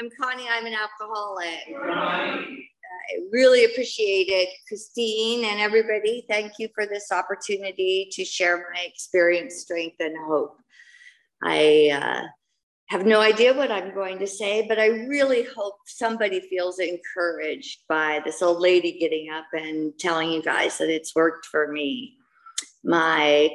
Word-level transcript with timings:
I'm 0.00 0.08
Connie. 0.18 0.48
I'm 0.50 0.64
an 0.64 0.72
alcoholic. 0.72 1.58
I 1.92 2.46
really 3.30 3.66
appreciate 3.66 4.28
it, 4.28 4.48
Christine 4.66 5.44
and 5.44 5.60
everybody. 5.60 6.24
Thank 6.26 6.52
you 6.58 6.68
for 6.74 6.86
this 6.86 7.12
opportunity 7.12 8.08
to 8.12 8.24
share 8.24 8.56
my 8.72 8.80
experience, 8.80 9.56
strength, 9.56 9.96
and 10.00 10.16
hope. 10.26 10.56
I 11.42 11.90
uh, 11.92 12.22
have 12.88 13.04
no 13.04 13.20
idea 13.20 13.52
what 13.52 13.70
I'm 13.70 13.92
going 13.92 14.18
to 14.20 14.26
say, 14.26 14.66
but 14.66 14.78
I 14.78 14.86
really 14.86 15.46
hope 15.54 15.74
somebody 15.84 16.40
feels 16.48 16.78
encouraged 16.78 17.80
by 17.86 18.22
this 18.24 18.40
old 18.40 18.58
lady 18.58 18.98
getting 18.98 19.28
up 19.30 19.48
and 19.52 19.92
telling 19.98 20.32
you 20.32 20.40
guys 20.40 20.78
that 20.78 20.88
it's 20.88 21.14
worked 21.14 21.44
for 21.44 21.70
me. 21.70 22.14
My 22.82 23.50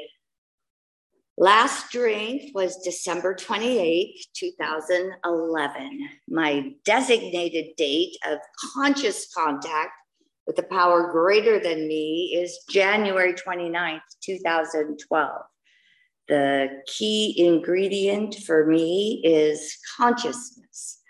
Last 1.37 1.91
drink 1.91 2.51
was 2.55 2.77
December 2.77 3.35
28th, 3.35 4.21
2011. 4.35 6.09
My 6.29 6.71
designated 6.85 7.75
date 7.75 8.15
of 8.25 8.39
conscious 8.73 9.27
contact 9.33 9.91
with 10.47 10.57
a 10.59 10.63
power 10.63 11.11
greater 11.11 11.59
than 11.59 11.89
me 11.89 12.39
is 12.41 12.63
January 12.69 13.33
29th, 13.33 13.99
2012. 14.23 15.41
The 16.29 16.69
key 16.87 17.35
ingredient 17.37 18.35
for 18.35 18.65
me 18.65 19.21
is 19.25 19.77
consciousness. 19.97 21.01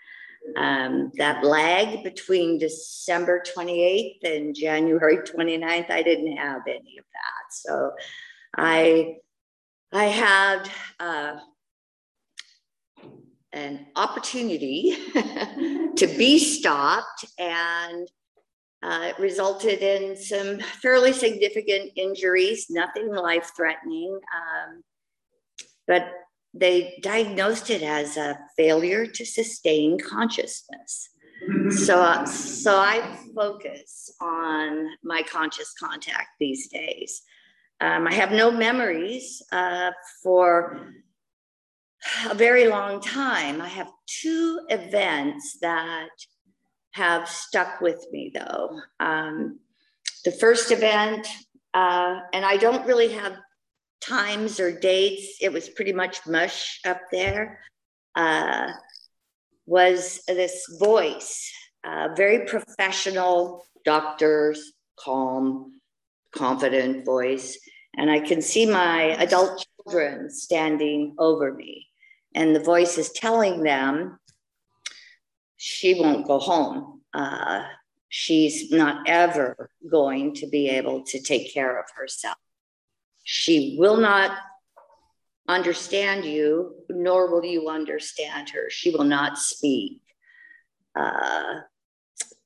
Um, 0.56 1.12
that 1.18 1.44
lag 1.44 2.02
between 2.02 2.58
December 2.58 3.44
28th 3.56 4.24
and 4.24 4.56
January 4.56 5.18
29th, 5.18 5.90
I 5.90 6.02
didn't 6.02 6.36
have 6.36 6.62
any 6.66 6.96
of 6.98 7.04
that. 7.12 7.52
So 7.52 7.92
I 8.56 9.18
I 9.92 10.06
had 10.06 10.68
uh, 10.98 11.36
an 13.52 13.86
opportunity 13.96 14.96
to 15.14 16.06
be 16.18 16.38
stopped, 16.38 17.24
and 17.38 18.08
uh, 18.82 19.10
it 19.10 19.18
resulted 19.18 19.80
in 19.80 20.16
some 20.16 20.58
fairly 20.82 21.12
significant 21.12 21.92
injuries, 21.96 22.66
nothing 22.68 23.14
life 23.14 23.52
threatening. 23.56 24.12
Um, 24.34 24.82
but 25.86 26.08
they 26.52 26.98
diagnosed 27.02 27.70
it 27.70 27.82
as 27.82 28.16
a 28.16 28.38
failure 28.56 29.06
to 29.06 29.24
sustain 29.24 29.98
consciousness. 29.98 31.10
So, 31.70 32.00
uh, 32.00 32.24
so 32.24 32.76
I 32.76 33.18
focus 33.34 34.10
on 34.20 34.88
my 35.04 35.22
conscious 35.22 35.74
contact 35.78 36.28
these 36.40 36.68
days. 36.68 37.22
Um, 37.80 38.06
I 38.06 38.14
have 38.14 38.32
no 38.32 38.50
memories 38.50 39.42
uh, 39.52 39.90
for 40.22 40.92
a 42.28 42.34
very 42.34 42.68
long 42.68 43.00
time. 43.00 43.60
I 43.60 43.68
have 43.68 43.88
two 44.06 44.60
events 44.70 45.58
that 45.60 46.08
have 46.92 47.28
stuck 47.28 47.80
with 47.80 48.06
me, 48.10 48.32
though. 48.34 48.80
Um, 48.98 49.60
the 50.24 50.32
first 50.32 50.70
event, 50.70 51.26
uh, 51.74 52.20
and 52.32 52.44
I 52.44 52.56
don't 52.56 52.86
really 52.86 53.12
have 53.12 53.36
times 54.00 54.58
or 54.58 54.72
dates, 54.78 55.36
it 55.42 55.52
was 55.52 55.68
pretty 55.68 55.92
much 55.92 56.26
mush 56.26 56.80
up 56.86 57.00
there, 57.12 57.60
uh, 58.14 58.68
was 59.66 60.22
this 60.26 60.64
voice, 60.78 61.52
very 62.16 62.46
professional, 62.46 63.66
doctors, 63.84 64.72
calm, 64.98 65.75
confident 66.36 67.04
voice. 67.04 67.58
And 67.96 68.10
I 68.10 68.20
can 68.20 68.42
see 68.42 68.66
my 68.66 69.16
adult 69.18 69.66
children 69.84 70.30
standing 70.30 71.14
over 71.18 71.54
me. 71.54 71.86
And 72.34 72.54
the 72.54 72.60
voice 72.60 72.98
is 72.98 73.10
telling 73.12 73.62
them 73.62 74.18
she 75.56 76.00
won't 76.00 76.26
go 76.26 76.38
home. 76.38 77.00
Uh, 77.14 77.62
she's 78.08 78.70
not 78.70 79.08
ever 79.08 79.70
going 79.90 80.34
to 80.34 80.46
be 80.46 80.68
able 80.68 81.02
to 81.04 81.20
take 81.20 81.52
care 81.52 81.78
of 81.78 81.86
herself. 81.96 82.36
She 83.24 83.76
will 83.78 83.96
not 83.96 84.36
understand 85.48 86.24
you, 86.24 86.74
nor 86.90 87.30
will 87.30 87.44
you 87.44 87.68
understand 87.68 88.50
her. 88.50 88.68
She 88.68 88.90
will 88.90 89.04
not 89.04 89.38
speak. 89.38 90.02
Uh, 90.94 91.60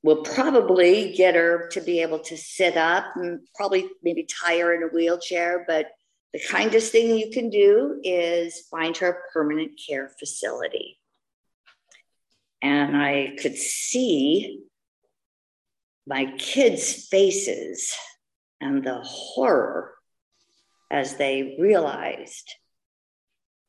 We'll 0.03 0.23
probably 0.23 1.13
get 1.13 1.35
her 1.35 1.67
to 1.73 1.81
be 1.81 2.01
able 2.01 2.19
to 2.19 2.37
sit 2.37 2.75
up 2.75 3.05
and 3.15 3.41
probably 3.55 3.87
maybe 4.01 4.23
tie 4.25 4.57
her 4.59 4.73
in 4.73 4.83
a 4.83 4.87
wheelchair. 4.87 5.63
But 5.67 5.87
the 6.33 6.39
kindest 6.39 6.91
thing 6.91 7.17
you 7.17 7.29
can 7.29 7.49
do 7.49 7.99
is 8.03 8.67
find 8.71 8.97
her 8.97 9.09
a 9.09 9.31
permanent 9.33 9.79
care 9.87 10.11
facility. 10.17 10.99
And 12.61 12.97
I 12.97 13.35
could 13.39 13.57
see 13.57 14.61
my 16.07 16.33
kids' 16.37 17.07
faces 17.07 17.93
and 18.59 18.83
the 18.83 19.01
horror 19.03 19.93
as 20.89 21.17
they 21.17 21.57
realized 21.59 22.55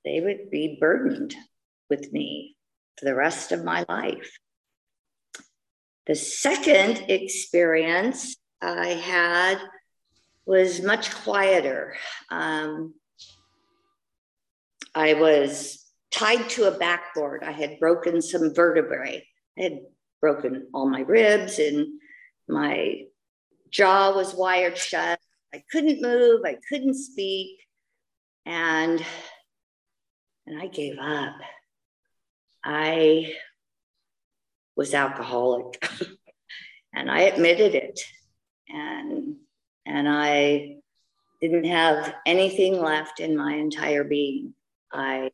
they 0.05 0.21
would 0.21 0.51
be 0.51 0.77
burdened 0.81 1.35
with 1.89 2.13
me 2.13 2.57
for 2.99 3.05
the 3.05 3.15
rest 3.15 3.53
of 3.53 3.65
my 3.65 3.85
life. 3.89 4.39
The 6.07 6.15
second 6.15 7.05
experience 7.09 8.37
I 8.61 8.89
had 8.89 9.59
was 10.45 10.83
much 10.83 11.15
quieter. 11.15 11.97
Um, 12.31 12.95
I 14.95 15.15
was 15.15 15.85
tied 16.11 16.51
to 16.51 16.65
a 16.65 16.79
backboard. 16.79 17.45
I 17.45 17.53
had 17.53 17.79
broken 17.79 18.21
some 18.21 18.55
vertebrae. 18.55 19.27
I 19.59 19.63
had 19.63 19.81
broken 20.21 20.69
all 20.75 20.89
my 20.89 21.01
ribs 21.01 21.59
and 21.59 21.87
my 22.49 23.03
jaw 23.71 24.15
was 24.15 24.35
wired 24.35 24.77
shut. 24.77 25.19
I 25.55 25.63
couldn't 25.71 26.03
move, 26.03 26.43
I 26.45 26.57
couldn't 26.69 26.95
speak. 26.95 27.59
And 28.45 29.05
and 30.47 30.61
I 30.61 30.67
gave 30.67 30.99
up. 30.99 31.37
I 32.65 33.35
was 34.77 34.95
alcoholic. 34.95 35.83
and 36.95 37.11
I 37.11 37.23
admitted 37.23 37.75
it. 37.75 38.01
And 38.69 39.37
and 39.85 40.09
I 40.09 40.77
didn't 41.41 41.65
have 41.65 42.15
anything 42.25 42.81
left 42.81 43.21
in 43.21 43.37
my 43.37 43.55
entire 43.55 44.05
being. 44.05 44.55
I 44.93 45.31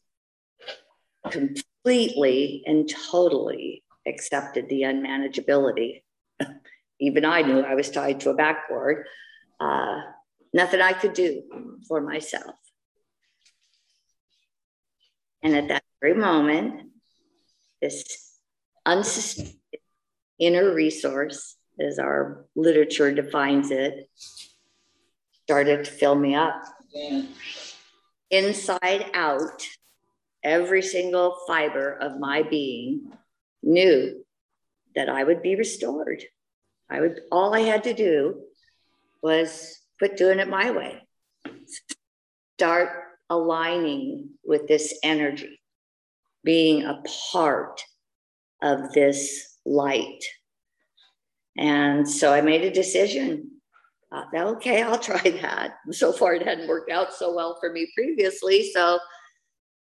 completely 1.31 2.62
and 2.66 2.91
totally 3.10 3.82
accepted 4.06 4.69
the 4.69 4.82
unmanageability. 4.82 6.03
Even 7.00 7.25
I 7.25 7.43
knew 7.43 7.60
I 7.60 7.75
was 7.75 7.91
tied 7.91 8.21
to 8.21 8.31
a 8.31 8.34
backboard. 8.34 9.06
Uh, 9.60 10.00
nothing 10.53 10.81
I 10.81 10.93
could 10.93 11.12
do 11.12 11.43
for 11.87 12.00
myself. 12.00 12.54
And 15.43 15.54
at 15.54 15.69
that 15.69 15.84
very 16.00 16.15
moment, 16.15 16.91
this 17.81 18.28
unsustained 18.88 19.54
inner 20.38 20.72
resource, 20.72 21.56
as 21.78 21.99
our 21.99 22.47
literature 22.56 23.12
defines 23.12 23.71
it, 23.71 24.09
started 25.44 25.84
to 25.84 25.91
fill 25.91 26.15
me 26.15 26.34
up. 26.34 26.62
Yeah. 26.94 27.22
Inside 28.31 29.10
out, 29.15 29.66
every 30.43 30.82
single 30.82 31.37
fiber 31.47 31.93
of 31.93 32.19
my 32.19 32.43
being 32.43 33.12
knew 33.62 34.25
that 34.94 35.09
I 35.09 35.22
would 35.22 35.43
be 35.43 35.54
restored. 35.54 36.25
I 36.91 37.00
would 37.00 37.21
all 37.31 37.54
I 37.54 37.60
had 37.60 37.84
to 37.84 37.93
do 37.93 38.41
was 39.22 39.78
quit 39.98 40.16
doing 40.16 40.38
it 40.38 40.48
my 40.48 40.71
way. 40.71 41.06
Start 42.56 42.91
aligning 43.28 44.31
with 44.44 44.66
this 44.66 44.98
energy, 45.03 45.60
being 46.43 46.84
a 46.84 47.03
part 47.32 47.82
of 48.62 48.92
this 48.92 49.59
light. 49.65 50.22
And 51.56 52.09
so 52.09 52.33
I 52.33 52.41
made 52.41 52.62
a 52.62 52.71
decision. 52.71 53.50
Uh, 54.10 54.24
okay, 54.34 54.83
I'll 54.83 54.98
try 54.98 55.21
that. 55.42 55.77
So 55.91 56.12
far, 56.12 56.34
it 56.34 56.47
hadn't 56.47 56.68
worked 56.68 56.91
out 56.91 57.12
so 57.12 57.34
well 57.34 57.56
for 57.60 57.72
me 57.72 57.91
previously. 57.94 58.71
So 58.72 58.98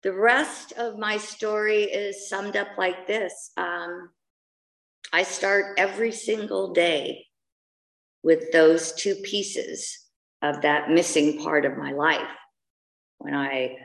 the 0.03 0.13
rest 0.13 0.73
of 0.73 0.99
my 0.99 1.17
story 1.17 1.83
is 1.83 2.29
summed 2.29 2.55
up 2.55 2.67
like 2.77 3.07
this 3.07 3.51
um, 3.57 4.09
I 5.11 5.23
start 5.23 5.79
every 5.79 6.11
single 6.11 6.73
day 6.73 7.25
with 8.23 8.51
those 8.51 8.91
two 8.93 9.15
pieces 9.15 9.97
of 10.41 10.61
that 10.61 10.89
missing 10.89 11.39
part 11.41 11.65
of 11.65 11.77
my 11.77 11.91
life. 11.91 12.27
When 13.19 13.33
I 13.33 13.77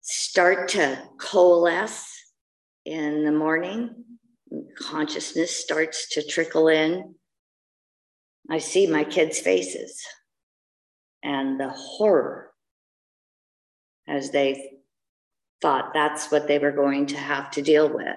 start 0.00 0.68
to 0.70 1.02
coalesce 1.18 2.10
in 2.84 3.24
the 3.24 3.32
morning 3.32 3.94
consciousness 4.70 5.56
starts 5.56 6.08
to 6.10 6.22
trickle 6.22 6.68
in, 6.68 7.14
I 8.50 8.58
see 8.58 8.86
my 8.86 9.04
kids' 9.04 9.38
faces 9.40 10.02
and 11.22 11.60
the 11.60 11.68
horror 11.68 12.50
as 14.08 14.30
they 14.30 14.72
thought 15.60 15.92
that's 15.94 16.30
what 16.30 16.48
they 16.48 16.58
were 16.58 16.72
going 16.72 17.06
to 17.06 17.16
have 17.16 17.50
to 17.52 17.62
deal 17.62 17.88
with. 17.88 18.16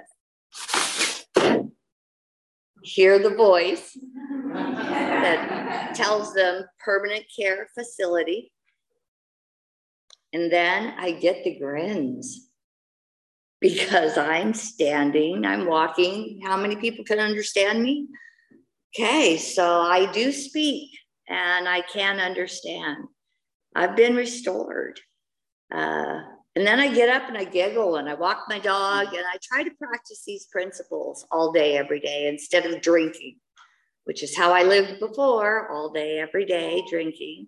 hear 2.83 3.17
the 3.17 3.35
voice 3.35 3.97
that 4.53 5.93
tells 5.95 6.33
them 6.33 6.65
permanent 6.83 7.25
care 7.37 7.67
facility. 7.73 8.51
And 10.33 10.51
then 10.51 10.95
I 10.97 11.11
get 11.11 11.43
the 11.43 11.57
grins 11.57 12.49
because 13.63 14.17
I'm 14.17 14.53
standing, 14.53 15.45
I'm 15.45 15.65
walking. 15.65 16.41
How 16.43 16.57
many 16.57 16.75
people 16.75 17.05
can 17.05 17.19
understand 17.19 17.81
me? 17.81 18.09
Okay, 18.93 19.37
so 19.37 19.79
I 19.79 20.11
do 20.11 20.33
speak 20.33 20.91
and 21.29 21.69
I 21.69 21.79
can 21.81 22.19
understand. 22.19 23.05
I've 23.73 23.95
been 23.95 24.17
restored. 24.17 24.99
Uh, 25.73 26.19
and 26.57 26.67
then 26.67 26.81
I 26.81 26.93
get 26.93 27.07
up 27.07 27.29
and 27.29 27.37
I 27.37 27.45
giggle 27.45 27.95
and 27.95 28.09
I 28.09 28.15
walk 28.15 28.43
my 28.49 28.59
dog 28.59 29.07
and 29.13 29.25
I 29.25 29.37
try 29.41 29.63
to 29.63 29.71
practice 29.71 30.23
these 30.27 30.45
principles 30.47 31.25
all 31.31 31.53
day, 31.53 31.77
every 31.77 32.01
day 32.01 32.27
instead 32.27 32.65
of 32.65 32.81
drinking, 32.81 33.37
which 34.03 34.23
is 34.23 34.35
how 34.35 34.51
I 34.51 34.63
lived 34.63 34.99
before 34.99 35.71
all 35.71 35.89
day, 35.89 36.19
every 36.19 36.43
day, 36.43 36.83
drinking. 36.89 37.47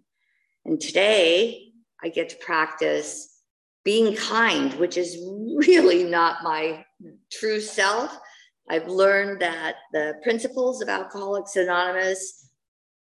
And 0.64 0.80
today 0.80 1.74
I 2.02 2.08
get 2.08 2.30
to 2.30 2.38
practice 2.38 3.35
being 3.86 4.16
kind, 4.16 4.74
which 4.74 4.98
is 4.98 5.18
really 5.56 6.04
not 6.04 6.44
my 6.44 6.84
true 7.32 7.62
self. 7.62 8.18
I've 8.70 8.88
learned 8.88 9.42
that 9.42 9.76
the 9.94 10.16
principles 10.24 10.82
of 10.82 10.90
Alcoholics 10.90 11.56
Anonymous 11.56 12.50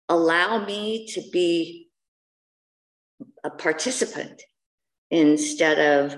allow 0.07 0.65
me 0.65 1.05
to 1.07 1.21
be 1.31 1.89
a 3.43 3.49
participant 3.49 4.41
instead 5.11 5.77
of 5.77 6.17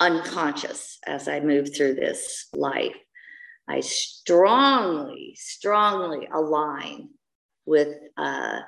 unconscious 0.00 0.98
as 1.06 1.28
I 1.28 1.38
move 1.40 1.74
through 1.74 1.94
this 1.94 2.48
life. 2.52 2.96
I 3.68 3.80
strongly, 3.80 5.36
strongly 5.36 6.28
align 6.32 7.10
with 7.66 7.88
uh, 8.16 8.60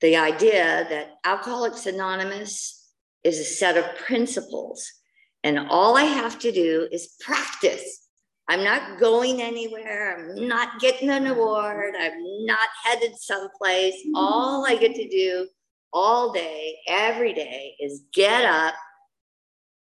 the 0.00 0.16
idea 0.16 0.86
that 0.88 1.14
Alcoholics 1.24 1.86
Anonymous 1.86 2.77
is 3.28 3.38
a 3.38 3.44
set 3.44 3.76
of 3.76 3.96
principles, 3.96 4.90
and 5.44 5.58
all 5.58 5.96
I 5.96 6.04
have 6.04 6.38
to 6.40 6.50
do 6.50 6.88
is 6.90 7.14
practice. 7.20 8.08
I'm 8.48 8.64
not 8.64 8.98
going 8.98 9.42
anywhere. 9.42 10.16
I'm 10.16 10.48
not 10.48 10.80
getting 10.80 11.10
an 11.10 11.26
award. 11.26 11.94
I'm 11.98 12.46
not 12.46 12.68
headed 12.82 13.12
someplace. 13.18 13.94
All 14.14 14.66
I 14.66 14.76
get 14.76 14.94
to 14.94 15.08
do 15.08 15.46
all 15.92 16.32
day, 16.32 16.78
every 16.88 17.34
day 17.34 17.76
is 17.78 18.04
get 18.12 18.46
up 18.46 18.74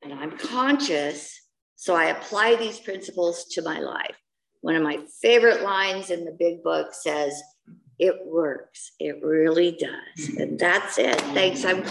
and 0.04 0.14
I'm 0.14 0.38
conscious. 0.38 1.40
So 1.76 1.96
I 1.96 2.06
apply 2.06 2.56
these 2.56 2.80
principles 2.80 3.46
to 3.54 3.62
my 3.62 3.80
life. 3.80 4.16
One 4.62 4.76
of 4.76 4.84
my 4.84 5.00
favorite 5.22 5.62
lines 5.64 6.10
in 6.10 6.24
the 6.24 6.32
big 6.32 6.64
book 6.64 6.94
says, 6.94 7.42
It 8.00 8.16
works. 8.26 8.92
It 9.00 9.22
really 9.24 9.72
does. 9.72 10.30
And 10.38 10.60
that's 10.60 10.98
it. 10.98 11.20
Thanks. 11.34 11.66
I'm. 11.66 11.84